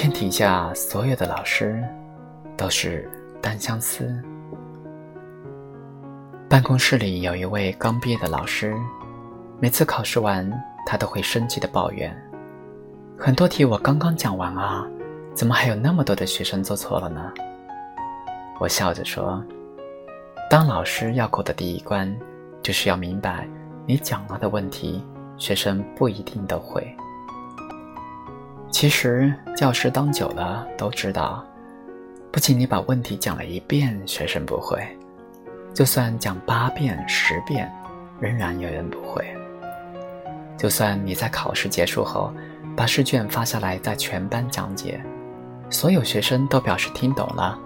[0.00, 1.82] 天底下所有的老师
[2.56, 3.10] 都是
[3.42, 4.08] 单相思。
[6.48, 8.76] 办公室里有一位刚毕业的老师，
[9.58, 10.48] 每次考试完，
[10.86, 12.16] 他都会生气的抱怨
[13.18, 14.86] ：“很多题我刚刚讲完啊，
[15.34, 17.32] 怎么还有那么多的学生做错了呢？”
[18.60, 19.44] 我笑着说
[20.48, 22.08] ：“当老师要过的第一关，
[22.62, 23.48] 就是要明白
[23.84, 25.04] 你讲了的问题，
[25.38, 26.86] 学生不一定都会。
[28.70, 31.44] 其实教师当久了都知道，
[32.30, 34.80] 不仅你把问题讲了一遍，学生不会。”
[35.74, 37.70] 就算讲八遍、十遍，
[38.18, 39.24] 仍然有人不会。
[40.56, 42.32] 就算你在考试结束后
[42.76, 45.00] 把试卷发下来，在全班讲解，
[45.70, 47.56] 所有学生都表示听懂了，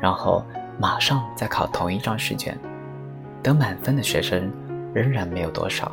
[0.00, 0.42] 然后
[0.78, 2.56] 马上再考同一张试卷，
[3.42, 4.50] 得满分的学生
[4.94, 5.92] 仍然没有多少，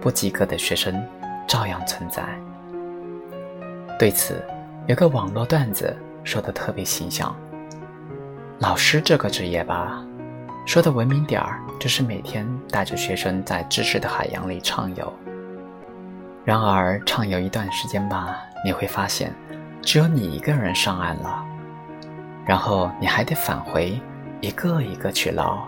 [0.00, 1.04] 不及格的学生
[1.46, 2.22] 照样存在。
[3.98, 4.40] 对此，
[4.86, 7.34] 有个网络段子说的特别形象：
[8.60, 10.00] 老师这个职业吧。
[10.64, 15.12] 说的文明点儿，就是每天带着学生在知识的海洋里畅游。
[16.44, 19.34] 然而畅游一段时间吧，你会发现，
[19.82, 21.44] 只有你一个人上岸了，
[22.46, 24.00] 然后你还得返回，
[24.40, 25.58] 一个一个去捞。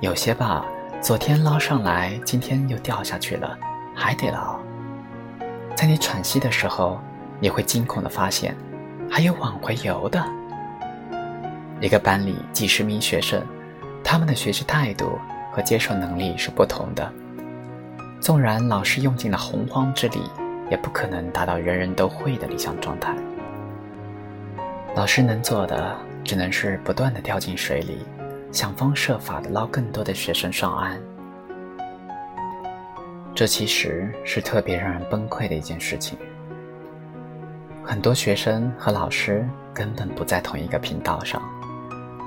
[0.00, 0.64] 有些吧，
[1.00, 3.58] 昨天捞上来，今天又掉下去了，
[3.92, 4.60] 还得捞。
[5.74, 7.00] 在你喘息的时候，
[7.40, 8.56] 你会惊恐的发现，
[9.10, 10.24] 还有往回游的。
[11.80, 13.42] 一个班里几十名学生。
[14.06, 15.18] 他们的学习态度
[15.50, 17.10] 和接受能力是不同的。
[18.20, 20.20] 纵然老师用尽了洪荒之力，
[20.70, 23.16] 也不可能达到人人都会的理想状态。
[24.94, 28.04] 老师能做的，只能是不断的掉进水里，
[28.52, 31.00] 想方设法的捞更多的学生上岸。
[33.34, 36.18] 这其实是特别让人崩溃的一件事情。
[37.86, 41.40] 很多学生和老师根本不在同一个频道上，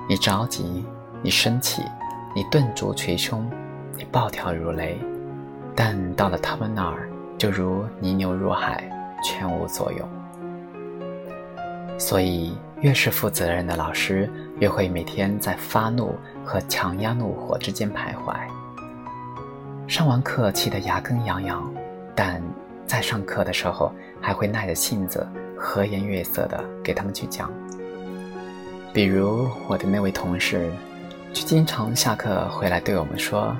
[0.07, 0.85] 你着急。
[1.23, 1.81] 你生气，
[2.35, 3.49] 你顿足捶胸，
[3.97, 4.95] 你暴跳如雷，
[5.75, 7.09] 但到了他们那儿，
[7.39, 8.87] 就如泥牛入海，
[9.23, 10.07] 全无作用。
[11.97, 18.35] 所以，越是负责任的老师，越会每天在发怒和强压怒火之间徘徊。
[19.87, 21.67] 上完课气得牙根痒痒，
[22.15, 22.39] 但
[22.85, 23.91] 在上课的时候，
[24.21, 27.51] 还会耐着性子和颜悦色地给他们去讲。
[28.93, 30.71] 比如我的那位同事。
[31.33, 33.55] 就经常下课回来对我们说：“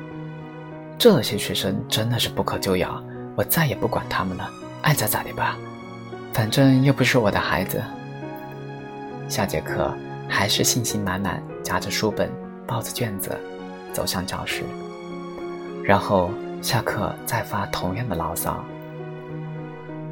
[0.98, 3.04] 这些学生真的是不可救药，
[3.36, 4.50] 我再也不管他们了，
[4.82, 5.56] 爱咋咋的吧，
[6.34, 7.80] 反正又不是我的孩子。”
[9.30, 9.94] 下节课
[10.28, 12.32] 还是信心满满，夹着书本，
[12.66, 13.38] 抱着卷子，
[13.94, 14.64] 走向教室，
[15.84, 16.32] 然后
[16.64, 18.64] 下课再发同样的牢骚。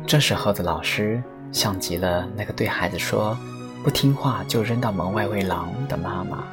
[0.05, 1.23] 这时候的老师
[1.55, 3.35] 像极了那个对孩子说
[3.81, 6.43] ：“不听话就扔到门外喂狼”的妈妈。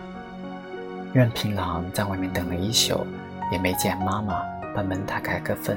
[1.13, 3.05] 任凭狼在外面等了一宿，
[3.51, 4.41] 也没见妈妈
[4.73, 5.77] 把门打开个缝。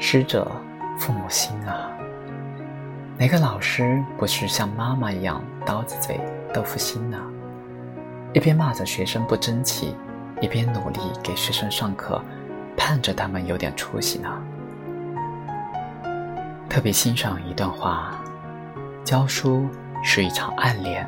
[0.00, 0.50] 师者，
[0.98, 1.88] 父母心啊！
[3.16, 6.20] 哪个老师不是像妈妈一样刀子嘴
[6.52, 7.16] 豆腐心呢？
[8.32, 9.94] 一边骂着学生不争气，
[10.40, 12.20] 一边努力给学生上课，
[12.76, 14.28] 盼着他们有点出息呢。
[16.72, 18.18] 特别欣赏一段话：
[19.04, 19.68] 教书
[20.02, 21.06] 是一场暗恋。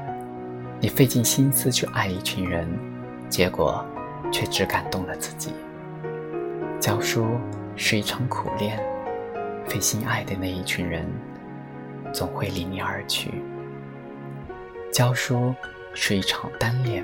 [0.79, 2.69] 你费尽心思去爱一群人，
[3.31, 3.83] 结果
[4.31, 5.55] 却只感动了自己。
[6.79, 7.41] 教书
[7.77, 8.79] 是一场苦练，
[9.67, 11.11] 费心爱的那一群人，
[12.13, 13.31] 总会离你而去。
[14.93, 15.55] 教书
[15.95, 17.03] 是一场单恋，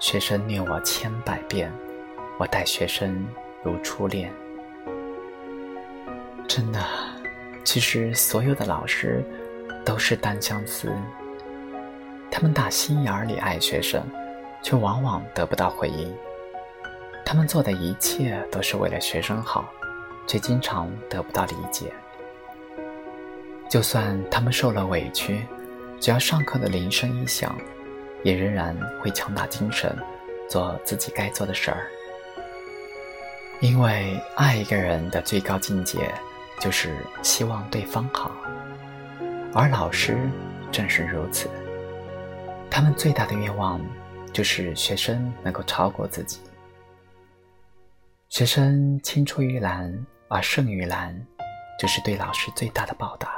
[0.00, 1.72] 学生虐我千百遍，
[2.36, 3.24] 我待学生
[3.62, 4.32] 如初恋。
[6.48, 6.80] 真的，
[7.64, 9.24] 其实所有的老师
[9.84, 10.92] 都是单相思。
[12.30, 14.02] 他们打心眼里爱学生，
[14.62, 16.14] 却往往得不到回应。
[17.24, 19.68] 他们做的一切都是为了学生好，
[20.26, 21.92] 却经常得不到理解。
[23.68, 25.46] 就算他们受了委屈，
[26.00, 27.56] 只要上课的铃声一响，
[28.24, 29.96] 也仍然会强打精神，
[30.48, 31.86] 做自己该做的事儿。
[33.60, 36.12] 因为爱一个人的最高境界，
[36.60, 38.30] 就是希望对方好，
[39.54, 40.16] 而老师
[40.70, 41.48] 正是如此。
[42.70, 43.80] 他们最大的愿望，
[44.30, 46.38] 就是学生能够超过自己。
[48.28, 49.92] 学生青出于蓝
[50.28, 51.18] 而胜于蓝，
[51.78, 53.28] 就是对老师最大的报答。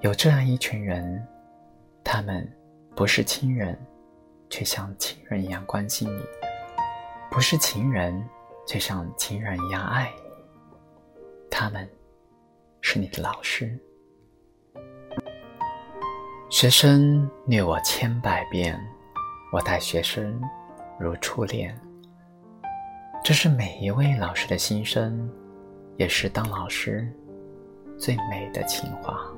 [0.00, 1.22] 有这样一群人，
[2.02, 2.50] 他们
[2.96, 3.78] 不是亲人，
[4.48, 6.22] 却像亲人一样关心你；
[7.30, 8.26] 不是情人，
[8.66, 10.27] 却像情人一样爱你。
[11.50, 11.88] 他们
[12.80, 13.78] 是你的老师。
[16.50, 18.78] 学生虐我千百遍
[19.52, 20.40] 我待学生
[20.98, 21.78] 如初恋。
[23.22, 25.30] 这是每一位老师的心声
[25.98, 27.06] 也是当老师
[27.98, 29.28] 最美的情话。